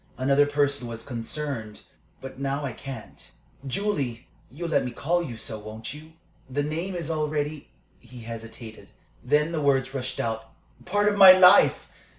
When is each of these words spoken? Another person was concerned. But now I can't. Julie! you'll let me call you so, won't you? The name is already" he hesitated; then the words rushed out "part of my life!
Another 0.17 0.47
person 0.47 0.87
was 0.87 1.05
concerned. 1.05 1.81
But 2.21 2.39
now 2.39 2.65
I 2.65 2.73
can't. 2.73 3.31
Julie! 3.67 4.27
you'll 4.49 4.69
let 4.69 4.83
me 4.83 4.89
call 4.89 5.21
you 5.21 5.37
so, 5.37 5.59
won't 5.59 5.93
you? 5.93 6.13
The 6.49 6.63
name 6.63 6.95
is 6.95 7.11
already" 7.11 7.69
he 7.99 8.21
hesitated; 8.21 8.89
then 9.23 9.51
the 9.51 9.61
words 9.61 9.93
rushed 9.93 10.19
out 10.19 10.53
"part 10.85 11.07
of 11.07 11.19
my 11.19 11.33
life! 11.33 11.87